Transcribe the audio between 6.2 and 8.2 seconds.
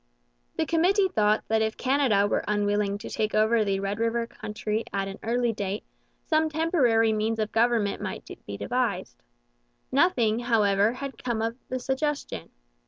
some temporary means of government